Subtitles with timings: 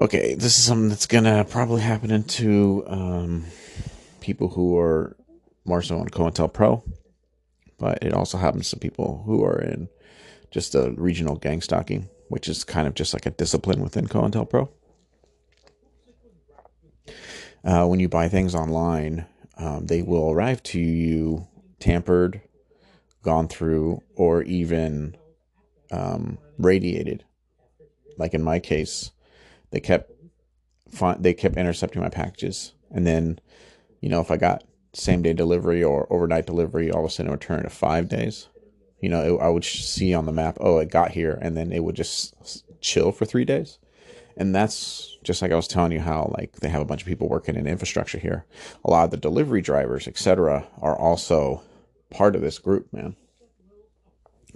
[0.00, 3.44] Okay, this is something that's gonna probably happen into um,
[4.20, 5.16] people who are
[5.64, 6.82] more so on COINTELPRO,
[7.78, 9.88] but it also happens to people who are in
[10.50, 14.68] just a regional gang stalking, which is kind of just like a discipline within COINTELPRO.
[17.64, 21.46] Uh, when you buy things online, um, they will arrive to you
[21.78, 22.40] tampered,
[23.22, 25.16] gone through, or even
[25.90, 27.24] um, radiated.
[28.22, 29.10] Like in my case,
[29.70, 30.10] they kept
[31.18, 33.40] they kept intercepting my packages, and then,
[34.00, 37.28] you know, if I got same day delivery or overnight delivery, all of a sudden
[37.28, 38.48] it would turn to five days.
[39.00, 41.72] You know, it, I would see on the map, oh, it got here, and then
[41.72, 43.78] it would just chill for three days
[44.36, 47.08] and that's just like I was telling you how like they have a bunch of
[47.08, 48.44] people working in infrastructure here.
[48.84, 51.62] A lot of the delivery drivers, etc., are also
[52.10, 53.16] part of this group, man.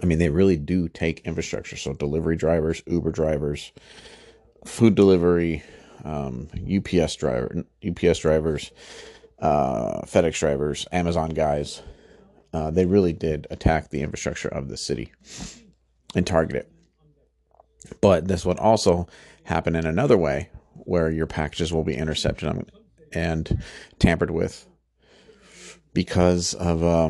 [0.01, 1.75] I mean, they really do take infrastructure.
[1.75, 3.71] So delivery drivers, Uber drivers,
[4.65, 5.63] food delivery,
[6.03, 8.71] um, UPS driver, UPS drivers,
[9.39, 11.81] uh, FedEx drivers, Amazon guys.
[12.53, 15.11] Uh, they really did attack the infrastructure of the city
[16.15, 16.71] and target it.
[18.01, 19.07] But this would also
[19.43, 22.71] happen in another way where your packages will be intercepted
[23.13, 23.63] and
[23.99, 24.67] tampered with
[25.93, 27.09] because of uh,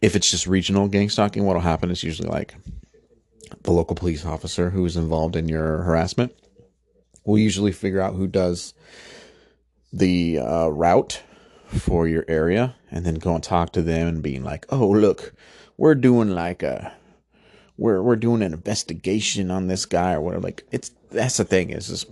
[0.00, 2.54] if it's just regional gang stalking what'll happen is usually like
[3.62, 6.34] the local police officer who is involved in your harassment
[7.24, 8.74] will usually figure out who does
[9.92, 11.22] the uh, route
[11.66, 15.34] for your area and then go and talk to them and being like oh look
[15.76, 16.92] we're doing like a
[17.80, 20.42] we're we're doing an investigation on this guy or whatever.
[20.42, 22.06] Like it's that's the thing is is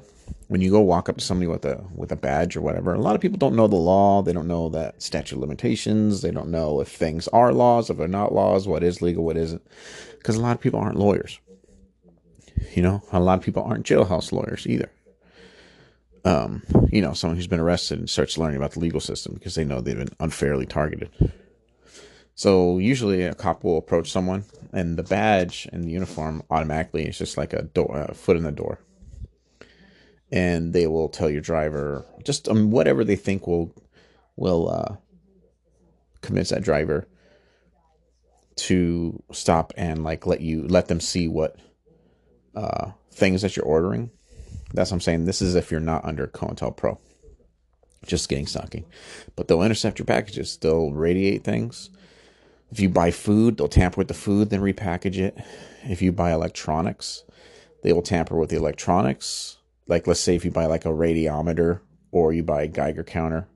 [0.48, 3.00] when you go walk up to somebody with a with a badge or whatever, a
[3.00, 4.22] lot of people don't know the law.
[4.22, 6.22] They don't know that statute of limitations.
[6.22, 9.36] They don't know if things are laws, if they're not laws, what is legal, what
[9.36, 9.62] isn't.
[10.16, 11.38] Because a lot of people aren't lawyers.
[12.74, 14.90] You know, a lot of people aren't jailhouse lawyers either.
[16.24, 19.54] Um, you know, someone who's been arrested and starts learning about the legal system because
[19.54, 21.10] they know they've been unfairly targeted.
[22.34, 27.18] So usually a cop will approach someone, and the badge and the uniform automatically is
[27.18, 28.78] just like a door, a foot in the door,
[30.30, 33.74] and they will tell your driver just um, whatever they think will
[34.36, 34.96] will uh,
[36.20, 37.06] convince that driver
[38.56, 41.56] to stop and like let you let them see what
[42.54, 44.10] uh, things that you're ordering.
[44.74, 45.24] That's what I'm saying.
[45.24, 46.98] This is if you're not under COINTELPRO,
[48.04, 48.84] just gang stalking.
[49.34, 50.56] But they'll intercept your packages.
[50.58, 51.88] They'll radiate things
[52.70, 55.38] if you buy food, they'll tamper with the food, then repackage it.
[55.84, 57.24] If you buy electronics,
[57.82, 59.57] they will tamper with the electronics.
[59.88, 61.80] Like let's say if you buy like a radiometer
[62.12, 63.48] or you buy a Geiger counter,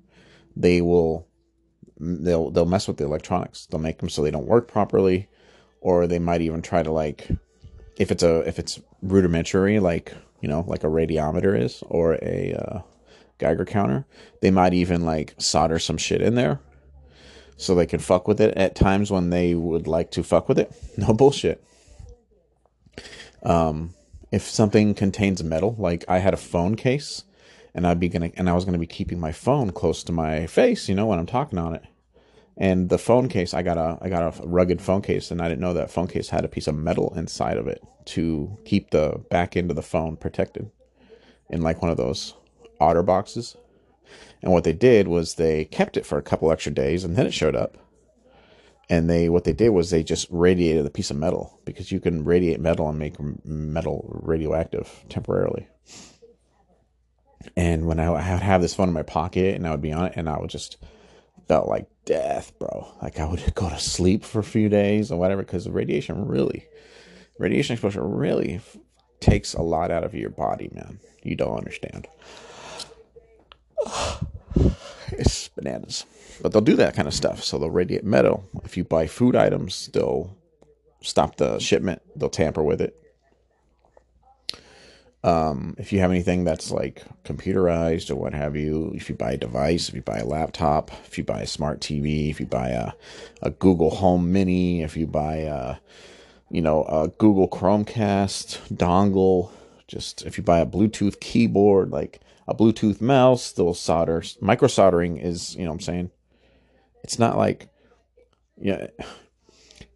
[0.57, 1.29] they will
[2.01, 3.67] they'll they'll mess with the electronics.
[3.67, 5.29] They'll make them so they don't work properly,
[5.81, 7.29] or they might even try to like
[7.97, 12.55] if it's a if it's rudimentary like you know like a radiometer is or a
[12.55, 12.81] uh,
[13.39, 14.07] Geiger counter,
[14.41, 16.61] they might even like solder some shit in there
[17.57, 20.59] so they can fuck with it at times when they would like to fuck with
[20.59, 20.73] it.
[20.99, 21.65] No bullshit.
[23.43, 23.95] Um,
[24.33, 27.25] if something contains metal, like I had a phone case,
[27.75, 30.47] and I'd be gonna, and I was gonna be keeping my phone close to my
[30.47, 31.85] face, you know, when I'm talking on it.
[32.57, 35.49] And the phone case, I got a, I got a rugged phone case, and I
[35.49, 38.91] didn't know that phone case had a piece of metal inside of it to keep
[38.91, 40.71] the back end of the phone protected,
[41.51, 42.35] in like one of those
[42.81, 43.57] otter boxes.
[44.43, 47.27] And what they did was they kept it for a couple extra days and then
[47.27, 47.79] it showed up.
[48.93, 51.99] And they what they did was they just radiated a piece of metal because you
[51.99, 55.67] can radiate metal and make metal radioactive temporarily.
[57.57, 60.09] And when I would have this phone in my pocket and I would be on
[60.09, 60.77] it and I would just
[61.49, 62.87] felt like death, bro.
[63.01, 66.67] Like I would go to sleep for a few days or whatever because radiation really,
[67.39, 68.61] radiation exposure really
[69.21, 71.01] takes a lot out of your body, man.
[71.23, 72.09] You don't understand.
[75.19, 76.05] It's bananas.
[76.41, 77.43] But they'll do that kind of stuff.
[77.43, 78.45] So they'll radiate metal.
[78.65, 80.37] If you buy food items, they'll
[81.01, 82.03] stop the shipment.
[82.17, 82.99] They'll tamper with it.
[85.25, 89.33] Um, if you have anything that's like computerized or what have you, if you buy
[89.33, 92.47] a device, if you buy a laptop, if you buy a smart TV, if you
[92.47, 92.93] buy a,
[93.41, 95.77] a Google Home Mini, if you buy a,
[96.51, 99.51] you know, a Google Chromecast dongle,
[99.87, 104.23] just if you buy a Bluetooth keyboard, like a Bluetooth mouse, they'll solder.
[104.41, 106.11] Micro soldering is, you know what I'm saying?
[107.05, 107.69] It's not like,
[108.61, 108.89] yeah,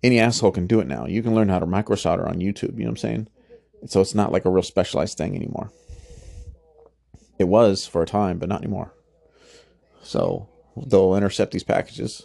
[0.02, 1.06] any asshole can do it now.
[1.06, 3.28] You can learn how to micro solder on YouTube, you know what I'm saying?
[3.86, 5.70] So it's not like a real specialized thing anymore.
[7.38, 8.92] It was for a time, but not anymore.
[10.02, 12.24] So they'll intercept these packages.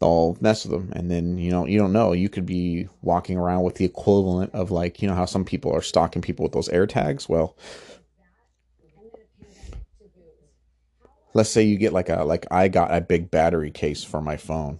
[0.00, 3.38] they'll mess with them and then you know you don't know you could be walking
[3.38, 6.52] around with the equivalent of like you know how some people are stalking people with
[6.52, 7.56] those air tags well
[11.34, 14.36] let's say you get like a like i got a big battery case for my
[14.36, 14.78] phone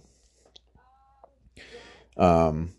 [2.17, 2.73] um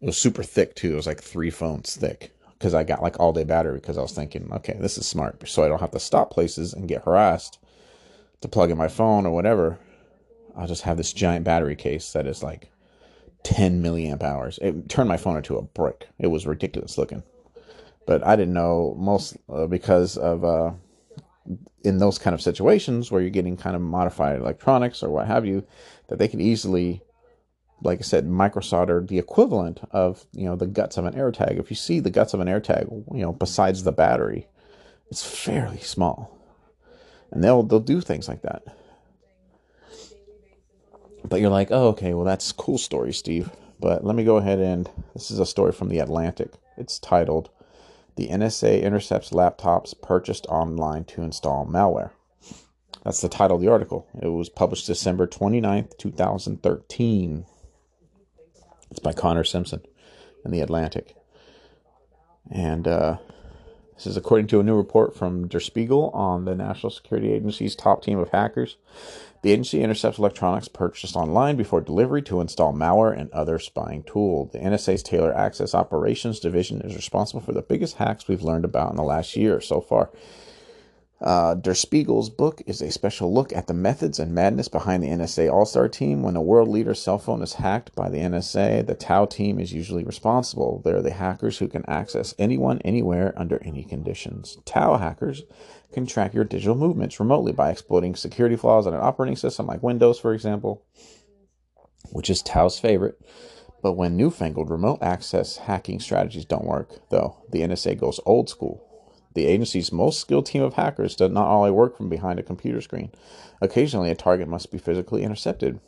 [0.00, 3.18] it was super thick too it was like three phones thick because i got like
[3.20, 5.90] all day battery because i was thinking okay this is smart so i don't have
[5.92, 7.58] to stop places and get harassed
[8.40, 9.78] to plug in my phone or whatever
[10.56, 12.70] I'll just have this giant battery case that is like
[13.42, 14.58] 10 milliamp hours.
[14.60, 16.08] It turned my phone into a brick.
[16.18, 17.22] It was ridiculous looking.
[18.06, 20.72] But I didn't know most uh, because of uh,
[21.82, 25.44] in those kind of situations where you're getting kind of modified electronics or what have
[25.44, 25.66] you,
[26.08, 27.02] that they can easily,
[27.82, 31.58] like I said, micro solder the equivalent of you know the guts of an AirTag.
[31.58, 34.46] If you see the guts of an AirTag, you know besides the battery,
[35.10, 36.38] it's fairly small,
[37.30, 38.62] and they'll they'll do things like that.
[41.24, 43.50] But you're like, oh, okay, well, that's cool story, Steve.
[43.80, 46.52] But let me go ahead and this is a story from The Atlantic.
[46.76, 47.50] It's titled
[48.16, 52.10] The NSA Intercepts Laptops Purchased Online to Install Malware.
[53.04, 54.06] That's the title of the article.
[54.20, 57.46] It was published December 29th, 2013.
[58.90, 59.80] It's by Connor Simpson
[60.44, 61.16] in The Atlantic.
[62.50, 63.16] And uh,
[63.94, 67.74] this is according to a new report from Der Spiegel on the National Security Agency's
[67.74, 68.76] top team of hackers.
[69.42, 74.52] The agency intercepts electronics purchased online before delivery to install malware and other spying tools.
[74.52, 78.90] The NSA's Tailored Access Operations Division is responsible for the biggest hacks we've learned about
[78.90, 80.10] in the last year so far.
[81.20, 85.08] Uh, Der Spiegel's book is a special look at the methods and madness behind the
[85.08, 86.22] NSA All Star team.
[86.22, 89.72] When a world leader's cell phone is hacked by the NSA, the TAO team is
[89.72, 90.80] usually responsible.
[90.84, 94.58] They're the hackers who can access anyone, anywhere, under any conditions.
[94.64, 95.42] TAO hackers
[95.92, 99.82] can track your digital movements remotely by exploiting security flaws in an operating system like
[99.82, 100.84] Windows, for example,
[102.10, 103.20] which is TAO's favorite.
[103.82, 108.88] But when newfangled remote access hacking strategies don't work, though, the NSA goes old school
[109.34, 112.80] the agency's most skilled team of hackers does not only work from behind a computer
[112.80, 113.10] screen.
[113.60, 115.80] Occasionally, a target must be physically intercepted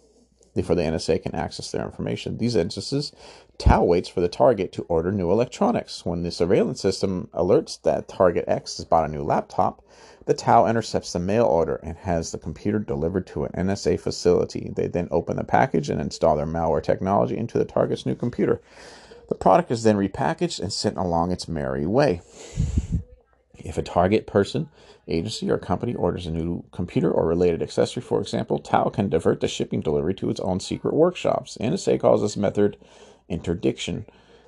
[0.54, 2.38] before the NSA can access their information.
[2.38, 3.12] These instances,
[3.58, 6.06] TAO waits for the target to order new electronics.
[6.06, 9.82] When the surveillance system alerts that target X has bought a new laptop,
[10.26, 14.70] the TAO intercepts the mail order and has the computer delivered to an NSA facility.
[14.74, 18.62] They then open the package and install their malware technology into the target's new computer.
[19.28, 22.20] The product is then repackaged and sent along its merry way.
[23.64, 24.68] If a target person,
[25.08, 29.40] agency, or company orders a new computer or related accessory, for example, TAO can divert
[29.40, 31.56] the shipping delivery to its own secret workshops.
[31.60, 32.76] NSA calls this method
[33.28, 34.04] interdiction.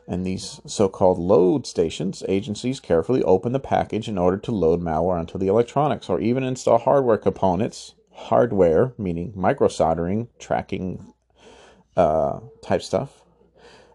[0.06, 4.80] And these so called load stations, agencies carefully open the package in order to load
[4.80, 11.12] malware onto the electronics or even install hardware components, hardware, meaning micro soldering, tracking
[11.96, 13.22] uh, type stuff,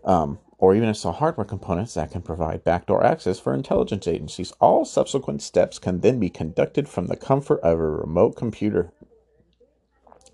[0.04, 4.54] um, or even install hardware components that can provide backdoor access for intelligence agencies.
[4.62, 8.94] All subsequent steps can then be conducted from the comfort of a remote computer.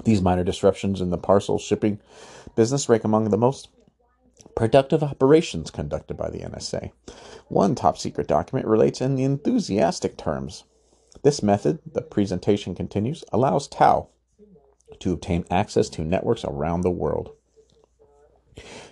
[0.04, 2.02] These minor disruptions in the parcel shipping
[2.56, 3.70] business rank among the most
[4.54, 6.92] productive operations conducted by the NSA.
[7.48, 10.66] One top secret document relates in the enthusiastic terms.
[11.24, 14.10] This method, the presentation continues, allows TAO
[15.00, 17.37] to obtain access to networks around the world.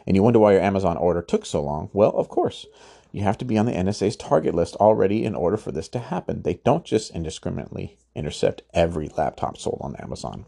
[0.06, 1.90] And you wonder why your Amazon order took so long?
[1.94, 2.66] Well, of course.
[3.12, 6.00] You have to be on the NSA's target list already in order for this to
[6.00, 6.42] happen.
[6.42, 10.46] They don't just indiscriminately intercept every laptop sold on Amazon.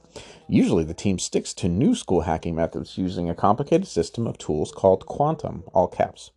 [0.50, 4.74] Usually, the team sticks to new school hacking methods using a complicated system of tools
[4.74, 6.32] called Quantum, all caps.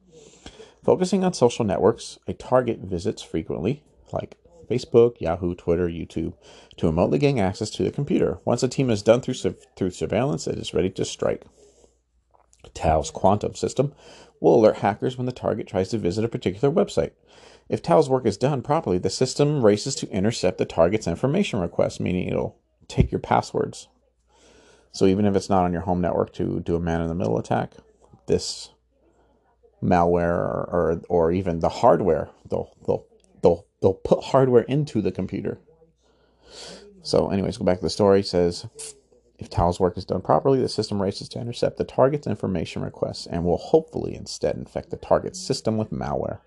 [0.85, 4.37] Focusing on social networks, a target visits frequently, like
[4.71, 6.35] Facebook, Yahoo, Twitter, YouTube,
[6.76, 8.38] to remotely gain access to the computer.
[8.45, 11.43] Once a team is done through, through surveillance, it is ready to strike.
[12.75, 13.93] TAO's quantum system
[14.41, 17.12] will alert hackers when the target tries to visit a particular website.
[17.69, 22.00] If TAO's work is done properly, the system races to intercept the target's information request,
[22.00, 22.57] meaning it'll
[22.89, 23.89] take your passwords.
[24.93, 27.15] So even if it's not on your home network to do a man in the
[27.15, 27.75] middle attack,
[28.27, 28.71] this
[29.83, 33.07] malware or, or, or even the hardware, they'll, they'll,
[33.43, 35.59] they'll, they'll put hardware into the computer.
[37.03, 38.21] So, anyways, go back to the story.
[38.21, 38.67] It says
[39.40, 43.26] if TAO's work is done properly, the system races to intercept the target's information requests
[43.26, 46.40] and will hopefully instead infect the target's system with malware.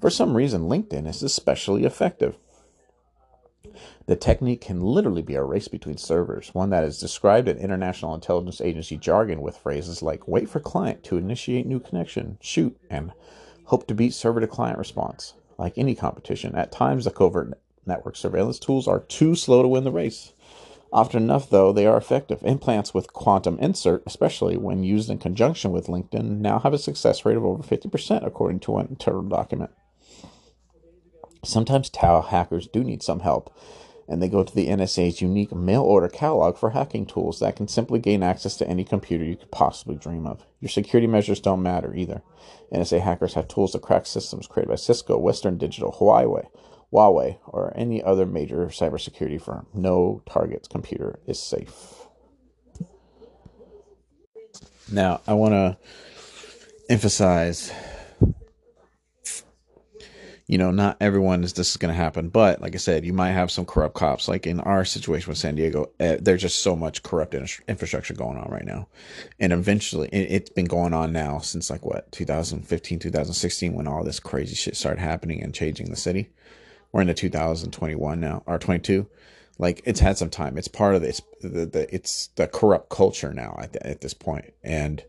[0.00, 2.36] For some reason, LinkedIn is especially effective.
[4.06, 8.14] The technique can literally be a race between servers, one that is described in international
[8.14, 13.12] intelligence agency jargon with phrases like wait for client to initiate new connection, shoot, and
[13.64, 15.34] hope to beat server to client response.
[15.58, 19.84] Like any competition, at times the covert network surveillance tools are too slow to win
[19.84, 20.34] the race.
[20.92, 22.42] Often enough, though, they are effective.
[22.42, 27.24] Implants with quantum insert, especially when used in conjunction with LinkedIn, now have a success
[27.24, 29.70] rate of over 50%, according to an internal document.
[31.44, 33.56] Sometimes TAO hackers do need some help,
[34.08, 37.68] and they go to the NSA's unique mail order catalog for hacking tools that can
[37.68, 40.44] simply gain access to any computer you could possibly dream of.
[40.60, 42.22] Your security measures don't matter either.
[42.72, 46.46] NSA hackers have tools to crack systems created by Cisco, Western Digital, Huawei,
[46.96, 49.66] Huawei, or any other major cybersecurity firm.
[49.74, 52.06] No target's computer is safe.
[54.90, 55.76] Now, I want to
[56.88, 57.72] emphasize
[60.48, 63.12] you know, not everyone is this is going to happen, but like I said, you
[63.12, 64.28] might have some corrupt cops.
[64.28, 68.38] Like in our situation with San Diego, uh, there's just so much corrupt infrastructure going
[68.38, 68.86] on right now,
[69.40, 74.04] and eventually, it, it's been going on now since like what 2015, 2016, when all
[74.04, 76.30] this crazy shit started happening and changing the city.
[76.92, 79.06] We're into 2021 now, or 22.
[79.58, 80.58] Like it's had some time.
[80.58, 81.20] It's part of this.
[81.40, 84.52] The, the it's the corrupt culture now at, the, at this point.
[84.62, 85.02] and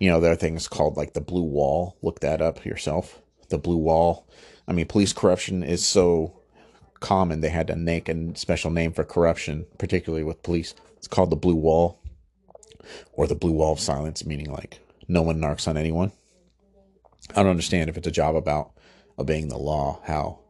[0.00, 1.96] you know there are things called like the blue wall.
[2.02, 3.20] Look that up yourself.
[3.48, 4.26] The blue wall.
[4.66, 6.38] I mean, police corruption is so
[7.00, 7.40] common.
[7.40, 10.74] They had to make a special name for corruption, particularly with police.
[10.96, 12.00] It's called the blue wall,
[13.12, 16.12] or the blue wall of silence, meaning like no one narks on anyone.
[17.30, 18.72] I don't understand if it's a job about
[19.18, 20.40] obeying the law, how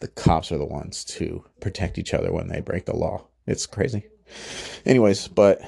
[0.00, 3.26] the cops are the ones to protect each other when they break the law.
[3.46, 4.06] It's crazy.
[4.86, 5.60] Anyways, but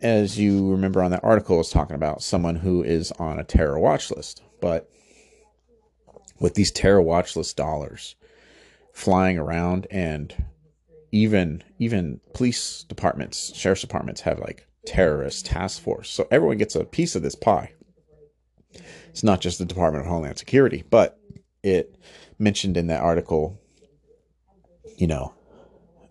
[0.00, 3.44] as you remember on that article, I was talking about someone who is on a
[3.44, 4.42] terror watch list.
[4.60, 4.90] But
[6.40, 8.16] with these terror watch list dollars
[8.92, 10.34] flying around and
[11.12, 16.10] even even police departments, sheriff's departments have like terrorist task force.
[16.10, 17.72] So everyone gets a piece of this pie.
[19.08, 21.18] It's not just the Department of Homeland Security, but
[21.62, 21.96] it
[22.38, 23.60] mentioned in that article,
[24.96, 25.34] you know,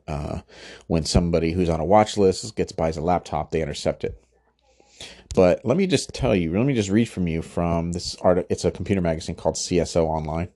[0.07, 0.41] uh,
[0.87, 4.21] when somebody who's on a watch list gets buys a laptop, they intercept it.
[5.35, 8.47] But let me just tell you, let me just read from you from this article.
[8.49, 10.49] It's a computer magazine called CSO Online.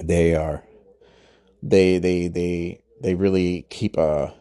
[0.00, 0.62] They are,
[1.62, 4.32] they they they they really keep a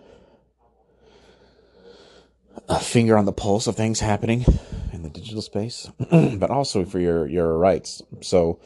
[2.70, 4.46] a finger on the pulse of things happening
[4.92, 8.04] in the digital space, but also for your your rights.
[8.22, 8.60] So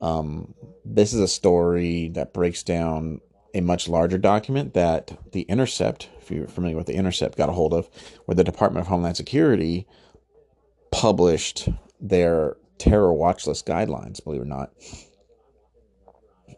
[0.00, 3.20] um, this is a story that breaks down
[3.54, 7.52] a much larger document that the Intercept, if you're familiar with the Intercept, got a
[7.52, 7.88] hold of,
[8.24, 9.86] where the Department of Homeland Security
[10.90, 11.68] published
[12.00, 14.72] their terror watch list guidelines, believe it or not.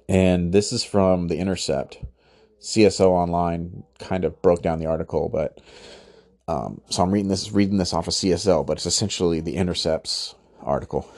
[0.09, 1.99] And this is from the Intercept.
[2.61, 5.61] CSO Online kind of broke down the article, but
[6.49, 10.35] um, so I'm reading this reading this off of CSL, but it's essentially the Intercepts
[10.62, 11.09] article.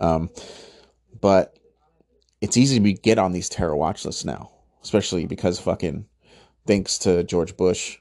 [0.00, 0.30] Um,
[1.20, 1.56] but
[2.40, 4.50] it's easy to get on these terror watch lists now,
[4.82, 6.06] especially because fucking
[6.66, 7.98] thanks to George Bush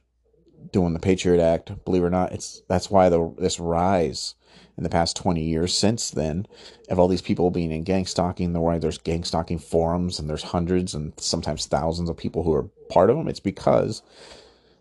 [0.72, 1.84] doing the Patriot Act.
[1.86, 4.36] Believe it or not, it's that's why the this rise
[4.78, 6.46] in the past 20 years since then
[6.90, 10.30] of all these people being in gang stalking the why there's gang stalking forums and
[10.30, 14.04] there's hundreds and sometimes thousands of people who are part of them it's because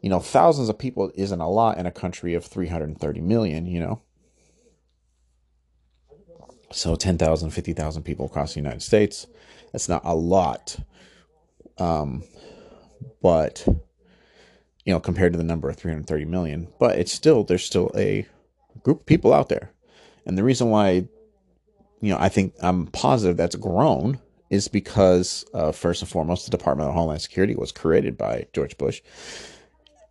[0.02, 3.80] you know thousands of people isn't a lot in a country of 330 million you
[3.80, 4.00] know
[6.72, 9.26] so 10,000, 50,000 people across the United States.
[9.72, 10.78] That's not a lot.
[11.78, 12.24] Um,
[13.22, 13.64] but,
[14.84, 18.26] you know, compared to the number of 330 million, but it's still, there's still a
[18.82, 19.70] group of people out there.
[20.24, 21.06] And the reason why,
[22.00, 26.56] you know, I think I'm positive that's grown is because, uh, first and foremost, the
[26.56, 29.02] Department of Homeland Security was created by George Bush.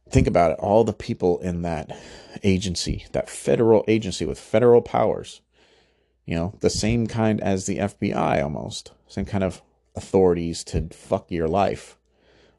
[0.10, 1.98] Think about it all the people in that
[2.44, 5.42] agency, that federal agency with federal powers
[6.26, 9.62] you know, the same kind as the FBI almost, same kind of
[9.96, 11.98] authorities to fuck your life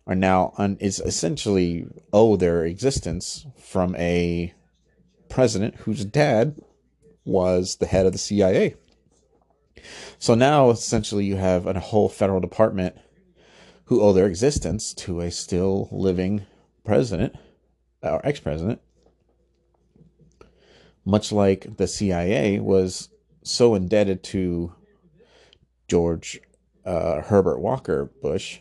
[0.07, 4.55] are now un- is essentially owe their existence from a
[5.29, 6.61] president whose dad
[7.25, 8.77] was the head of the CIA.
[10.19, 12.97] So now essentially you have a whole federal department
[13.87, 16.47] who owe their existence to a still living
[16.85, 17.35] president
[18.03, 18.81] or ex-president
[21.07, 23.09] much like the CIA was
[23.47, 24.75] so indebted to
[25.89, 26.41] George
[26.85, 28.59] uh, Herbert Walker Bush,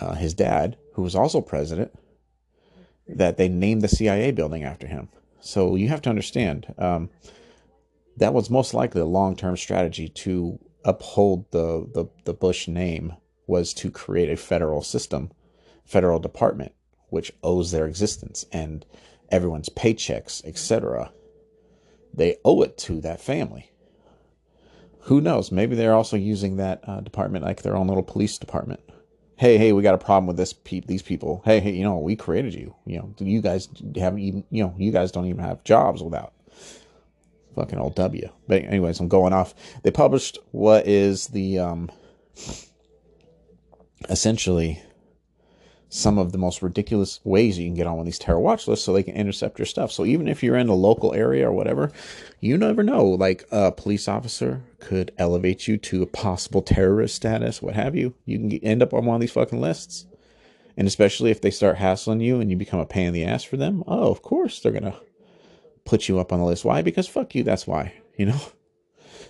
[0.00, 1.92] uh, his dad, who was also president,
[3.06, 5.08] that they named the CIA building after him.
[5.40, 7.10] So you have to understand um,
[8.16, 13.14] that was most likely a long term strategy to uphold the, the, the Bush name
[13.46, 15.30] was to create a federal system,
[15.84, 16.72] federal department,
[17.10, 18.86] which owes their existence and
[19.30, 21.12] everyone's paychecks, etc
[22.12, 23.70] they owe it to that family.
[25.04, 25.50] Who knows?
[25.50, 28.80] Maybe they're also using that uh, department like their own little police department.
[29.40, 31.40] hey, hey, we got a problem with this pe- these people.
[31.46, 32.74] Hey, hey, you know, we created you.
[32.84, 36.34] You know, you guys haven't even, you know, you guys don't even have jobs without
[37.54, 38.28] fucking old W.
[38.46, 39.54] But anyways, I'm going off.
[39.82, 41.90] They published what is the um
[44.10, 44.82] essentially
[45.90, 48.68] some of the most ridiculous ways you can get on one of these terror watch
[48.68, 49.90] lists so they can intercept your stuff.
[49.90, 51.90] So even if you're in a local area or whatever,
[52.38, 53.04] you never know.
[53.04, 58.14] Like a police officer could elevate you to a possible terrorist status, what have you.
[58.24, 60.06] You can end up on one of these fucking lists.
[60.76, 63.42] And especially if they start hassling you and you become a pain in the ass
[63.42, 64.98] for them, oh, of course they're going to
[65.84, 66.64] put you up on the list.
[66.64, 66.82] Why?
[66.82, 68.40] Because fuck you, that's why, you know?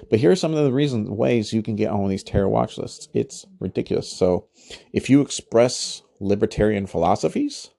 [0.09, 2.79] But here are some of the reasons, ways you can get on these terror watch
[2.79, 3.09] lists.
[3.13, 4.11] It's ridiculous.
[4.11, 4.47] So
[4.93, 7.71] if you express libertarian philosophies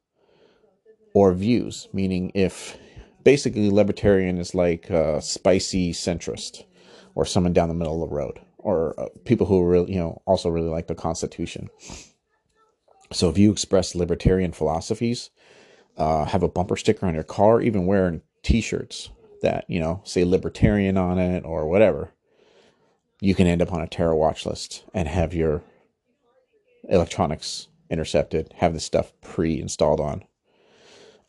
[1.13, 2.77] or views, meaning if
[3.23, 6.63] basically libertarian is like a spicy centrist
[7.15, 10.21] or someone down the middle of the road or uh, people who really, you know,
[10.25, 11.69] also really like the Constitution.
[13.11, 15.29] So if you express libertarian philosophies,
[15.97, 19.09] uh, have a bumper sticker on your car, even wearing t-shirts
[19.41, 22.11] that, you know, say libertarian on it or whatever,
[23.19, 25.61] you can end up on a terror watch list and have your
[26.89, 30.23] electronics intercepted, have this stuff pre-installed on.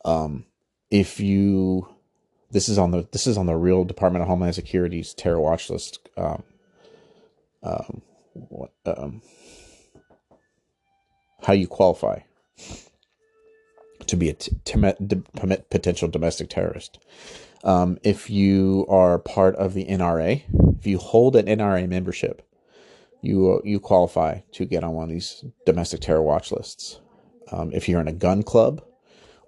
[0.05, 0.45] Um,
[0.89, 1.87] if you,
[2.51, 5.69] this is on the this is on the real Department of Homeland Security's terror watch
[5.69, 5.99] list.
[6.17, 6.43] Um,
[7.61, 8.01] um,
[8.33, 9.21] what, um,
[11.43, 12.19] how you qualify
[14.05, 16.99] to be a t- t- potential domestic terrorist.
[17.63, 20.43] Um, if you are part of the NRA,
[20.77, 22.45] if you hold an NRA membership,
[23.23, 26.99] you you qualify to get on one of these domestic terror watch lists.
[27.51, 28.83] Um, if you're in a gun club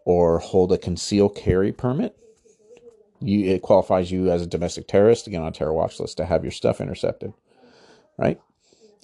[0.06, 2.18] or hold a concealed carry permit,
[3.20, 6.18] you it qualifies you as a domestic terrorist to get on a terror watch list
[6.18, 7.34] to have your stuff intercepted,
[8.18, 8.40] right?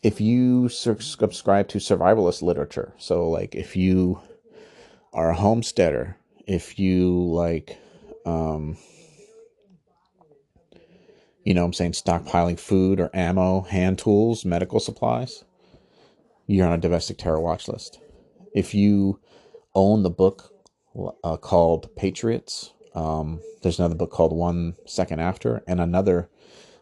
[0.03, 4.21] If you subscribe to survivalist literature, so like if you
[5.13, 6.15] are a homesteader,
[6.47, 7.77] if you like
[8.25, 8.77] um,
[11.43, 15.43] you know I'm saying, stockpiling food or ammo, hand tools, medical supplies,
[16.47, 17.99] you're on a domestic terror watch list.
[18.53, 19.19] If you
[19.73, 20.53] own the book
[21.23, 26.29] uh, called Patriots, um, there's another book called One Second After, and another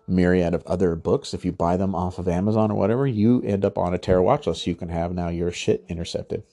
[0.07, 1.33] myriad of other books.
[1.33, 4.23] If you buy them off of Amazon or whatever, you end up on a terror
[4.23, 4.65] watch list.
[4.65, 6.43] You can have now your shit intercepted.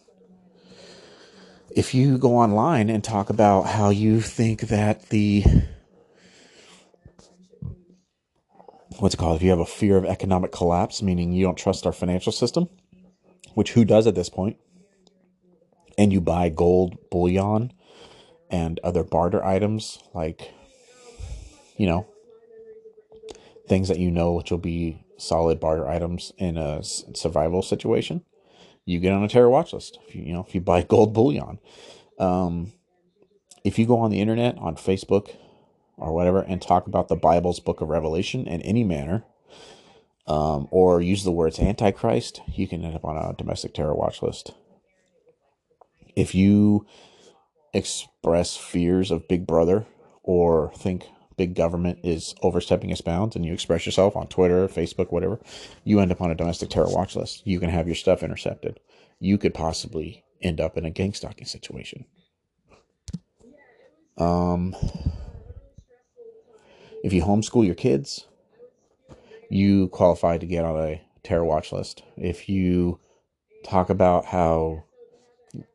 [1.74, 5.44] If you go online and talk about how you think that the
[8.98, 9.36] what's it called?
[9.36, 12.68] If you have a fear of economic collapse, meaning you don't trust our financial system,
[13.54, 14.56] which who does at this point,
[15.98, 17.72] and you buy gold bullion
[18.50, 20.52] and other barter items like,
[21.76, 22.06] you know,
[23.68, 28.22] things that you know which will be solid barter items in a survival situation,
[28.84, 29.98] you get on a terror watch list.
[30.06, 31.58] If you, you know, if you buy gold bullion,
[32.18, 32.72] um,
[33.64, 35.34] if you go on the internet on Facebook,
[35.96, 39.24] or whatever and talk about the Bible's book of Revelation in any manner,
[40.26, 44.22] um, or use the words Antichrist, you can end up on a domestic terror watch
[44.22, 44.52] list.
[46.14, 46.86] If you
[47.72, 49.86] express fears of Big Brother
[50.22, 51.04] or think
[51.36, 55.38] big government is overstepping its bounds and you express yourself on Twitter, Facebook, whatever,
[55.84, 57.46] you end up on a domestic terror watch list.
[57.46, 58.80] You can have your stuff intercepted.
[59.20, 62.06] You could possibly end up in a gang stalking situation.
[64.18, 64.74] Um,
[67.06, 68.26] if you homeschool your kids,
[69.48, 72.02] you qualify to get on a terror watch list.
[72.16, 72.98] If you
[73.62, 74.82] talk about how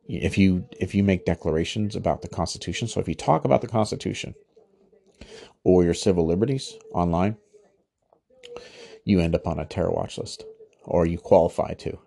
[0.10, 3.70] if you if you make declarations about the Constitution, so if you talk about the
[3.70, 4.36] Constitution
[5.64, 7.38] or your civil liberties online,
[9.06, 10.44] you end up on a terror watch list
[10.84, 11.98] or you qualify to.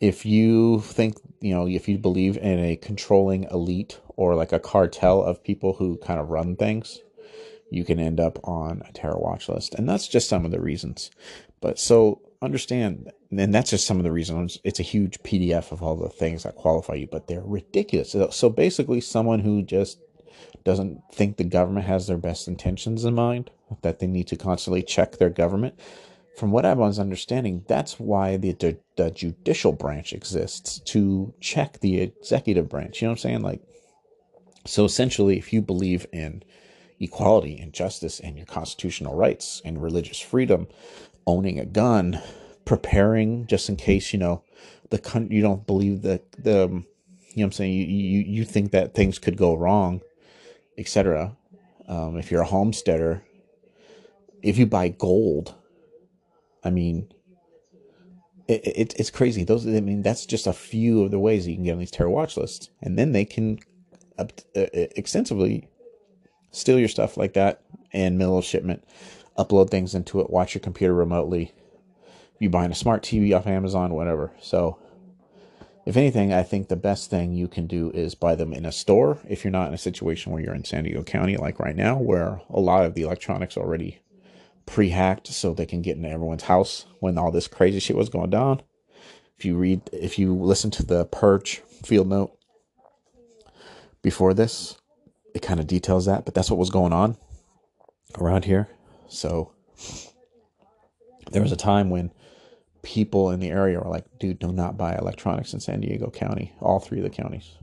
[0.00, 4.60] If you think, you know, if you believe in a controlling elite or like a
[4.60, 7.00] cartel of people who kind of run things,
[7.70, 9.74] you can end up on a terror watch list.
[9.74, 11.10] And that's just some of the reasons.
[11.60, 14.58] But so understand, and that's just some of the reasons.
[14.64, 18.16] It's a huge PDF of all the things that qualify you, but they're ridiculous.
[18.30, 19.98] So basically, someone who just
[20.64, 23.50] doesn't think the government has their best intentions in mind,
[23.82, 25.78] that they need to constantly check their government.
[26.36, 32.00] From what everyone's understanding, that's why the, the, the judicial branch exists to check the
[32.00, 33.02] executive branch.
[33.02, 33.42] You know what I'm saying?
[33.42, 33.60] Like,
[34.66, 36.42] so essentially, if you believe in
[37.00, 40.68] equality and justice and your constitutional rights and religious freedom,
[41.26, 42.20] owning a gun,
[42.64, 44.42] preparing just in case, you know,
[44.90, 48.72] the con- you don't believe that the, you know I'm saying, you, you, you think
[48.72, 50.02] that things could go wrong,
[50.76, 51.36] etc.
[51.88, 53.22] Um, if you're a homesteader,
[54.42, 55.54] if you buy gold,
[56.62, 57.10] I mean,
[58.48, 59.44] it, it, it's crazy.
[59.44, 61.90] Those, I mean, that's just a few of the ways you can get on these
[61.90, 63.58] terror watch lists, and then they can
[64.18, 65.69] uh, uh, extensively
[66.50, 68.84] steal your stuff like that and middle of shipment,
[69.38, 71.52] upload things into it, watch your computer remotely.
[72.38, 74.32] You buying a smart TV off Amazon, whatever.
[74.40, 74.78] So,
[75.86, 78.72] if anything, I think the best thing you can do is buy them in a
[78.72, 81.76] store if you're not in a situation where you're in San Diego County, like right
[81.76, 84.00] now, where a lot of the electronics already
[84.66, 88.30] pre-hacked so they can get into everyone's house when all this crazy shit was going
[88.30, 88.62] down.
[89.36, 92.36] If you read, if you listen to the Purge field note
[94.02, 94.79] before this,
[95.34, 97.16] it kind of details that, but that's what was going on
[98.18, 98.68] around here.
[99.08, 99.52] So
[101.30, 102.12] there was a time when
[102.82, 106.54] people in the area were like, dude, do not buy electronics in San Diego County,
[106.60, 107.56] all three of the counties.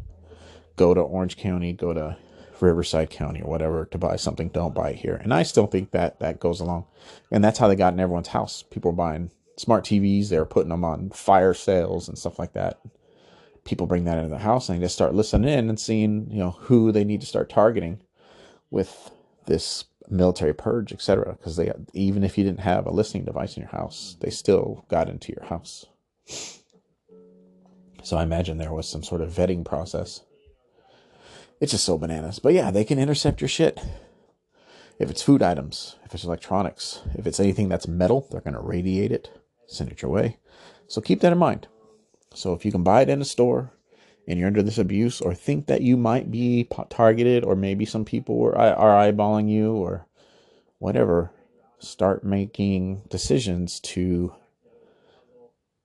[0.76, 2.18] Go to Orange County, go to
[2.62, 4.50] Riverside County or whatever to buy something.
[4.50, 5.16] Don't buy it here.
[5.16, 6.86] And I still think that that goes along.
[7.32, 8.64] And that's how they got in everyone's house.
[8.64, 12.54] People were buying smart TVs, they were putting them on fire sales and stuff like
[12.54, 12.80] that.
[13.68, 16.40] People bring that into the house and they just start listening in and seeing, you
[16.40, 18.00] know, who they need to start targeting
[18.72, 19.12] with
[19.46, 21.36] this military purge, etc.
[21.38, 24.86] Because they even if you didn't have a listening device in your house, they still
[24.90, 25.86] got into your house.
[28.04, 30.22] So I imagine there was some sort of vetting process
[31.60, 32.40] it's just so bananas.
[32.40, 33.80] But yeah, they can intercept your shit.
[35.00, 38.60] If it's food items, if it's electronics, if it's anything that's metal, they're going to
[38.60, 39.30] radiate it,
[39.68, 40.38] send it your way.
[40.88, 41.68] So keep that in mind.
[42.38, 43.72] So if you can buy it in a store
[44.28, 48.06] and you're under this abuse or think that you might be targeted or maybe some
[48.06, 50.06] people are, are eyeballing you or
[50.78, 51.32] whatever,
[51.80, 54.34] start making decisions to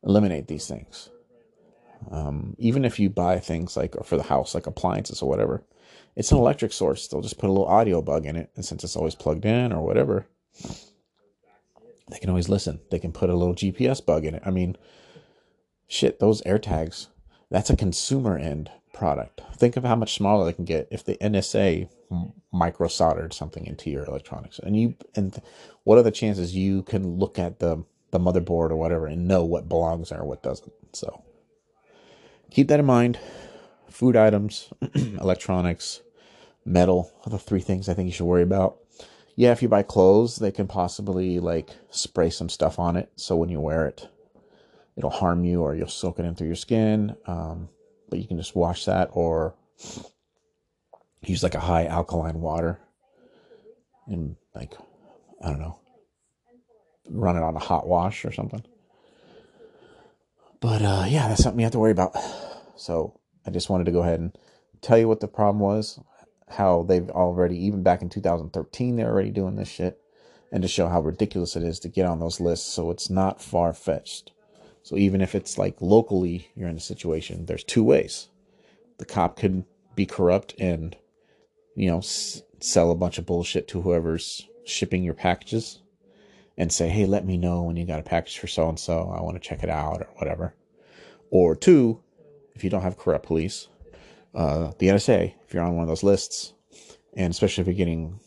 [0.02, 1.08] eliminate these things.
[2.10, 5.64] Um, even if you buy things like for the house, like appliances or whatever,
[6.16, 7.08] it's an electric source.
[7.08, 9.72] They'll just put a little audio bug in it, and since it's always plugged in
[9.72, 10.26] or whatever,
[12.10, 12.80] they can always listen.
[12.90, 14.42] They can put a little GPS bug in it.
[14.44, 14.76] I mean,
[15.88, 17.08] shit, those AirTags,
[17.50, 19.42] that's a consumer end product.
[19.56, 21.88] Think of how much smaller they can get if the NSA
[22.52, 24.58] micro soldered something into your electronics.
[24.58, 25.40] And you and
[25.84, 29.44] what are the chances you can look at the the motherboard or whatever and know
[29.44, 30.72] what belongs there, what doesn't?
[30.92, 31.24] So
[32.50, 33.18] keep that in mind.
[33.88, 36.00] Food items, electronics,
[36.64, 38.78] metal are the three things I think you should worry about.
[39.34, 43.10] Yeah, if you buy clothes, they can possibly like spray some stuff on it.
[43.16, 44.08] So when you wear it,
[44.96, 47.16] it'll harm you or you'll soak it in through your skin.
[47.26, 47.68] Um,
[48.08, 49.54] but you can just wash that or
[51.22, 52.80] use like a high alkaline water
[54.06, 54.74] and like,
[55.42, 55.78] I don't know,
[57.08, 58.64] run it on a hot wash or something.
[60.60, 62.16] But uh, yeah, that's something you have to worry about.
[62.76, 64.36] So I just wanted to go ahead and
[64.80, 65.98] tell you what the problem was,
[66.48, 70.00] how they've already, even back in 2013, they're already doing this shit,
[70.52, 72.66] and to show how ridiculous it is to get on those lists.
[72.66, 74.32] So it's not far fetched.
[74.82, 78.28] So even if it's like locally you're in a situation, there's two ways.
[78.98, 79.64] The cop could
[79.94, 80.96] be corrupt and,
[81.76, 85.80] you know, s- sell a bunch of bullshit to whoever's shipping your packages
[86.56, 89.12] and say, hey, let me know when you got a package for so and so.
[89.16, 90.54] I want to check it out or whatever.
[91.30, 92.00] Or two,
[92.54, 93.68] if you don't have corrupt police,
[94.34, 96.52] uh, the NSA, if you're on one of those lists,
[97.14, 98.18] and especially if you're getting,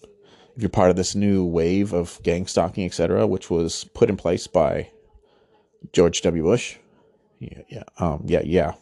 [0.55, 4.17] if you're part of this new wave of gang stalking, etc., which was put in
[4.17, 4.89] place by
[5.93, 6.43] George W.
[6.43, 6.77] Bush.
[7.39, 8.73] Yeah, yeah, um, yeah, yeah,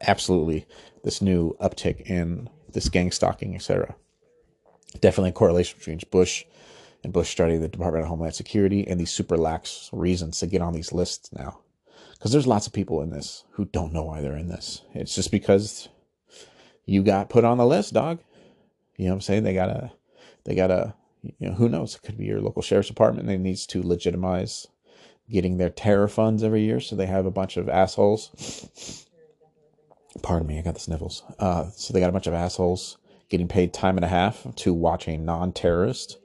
[0.00, 0.66] absolutely.
[1.02, 3.96] This new uptick in this gang stalking, etc.
[5.00, 6.44] Definitely a correlation between Bush
[7.02, 10.62] and Bush starting the Department of Homeland Security and these super lax reasons to get
[10.62, 11.60] on these lists now.
[12.12, 14.82] Because there's lots of people in this who don't know why they're in this.
[14.94, 15.88] It's just because
[16.84, 18.20] you got put on the list, dog.
[18.96, 19.42] You know what I'm saying?
[19.42, 19.92] They gotta,
[20.44, 21.94] they gotta, you know, who knows?
[21.94, 24.66] It could be your local sheriff's department that needs to legitimize
[25.30, 26.80] getting their terror funds every year.
[26.80, 29.06] So they have a bunch of assholes.
[30.22, 31.22] Pardon me, I got the sniffles.
[31.38, 32.96] Uh, so they got a bunch of assholes
[33.28, 36.18] getting paid time and a half to watch a non terrorist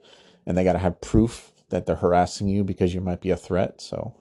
[0.46, 3.36] and they got to have proof that they're harassing you because you might be a
[3.36, 3.80] threat.
[3.80, 4.14] So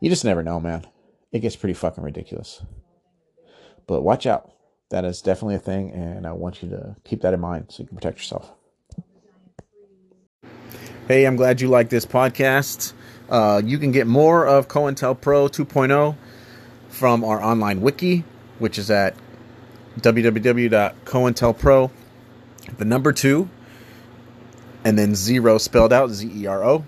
[0.00, 0.86] you just never know, man.
[1.32, 2.62] It gets pretty fucking ridiculous.
[3.86, 4.50] But watch out.
[4.90, 7.82] That is definitely a thing, and I want you to keep that in mind so
[7.82, 8.52] you can protect yourself.
[11.06, 12.94] Hey, I'm glad you like this podcast.
[13.28, 16.16] Uh, you can get more of COINTELPRO 2.0
[16.88, 18.24] from our online wiki,
[18.58, 19.14] which is at
[20.00, 21.90] www.cointelpro,
[22.78, 23.48] the number two,
[24.84, 26.84] and then zero spelled out Z E R O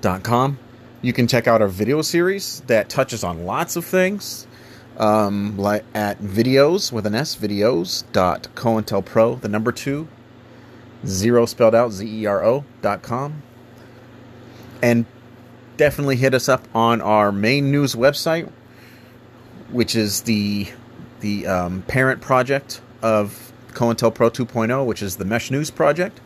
[0.00, 0.58] dot com.
[1.00, 4.46] You can check out our video series that touches on lots of things.
[4.96, 10.08] Um, like at videos with an S videos dot COINTELPRO, the number two,
[11.06, 13.42] zero spelled out Z E R O dot com.
[14.82, 15.06] And
[15.78, 18.50] definitely hit us up on our main news website,
[19.70, 20.68] which is the
[21.20, 26.20] the um, parent project of COINTELPRO 2.0, which is the Mesh News project,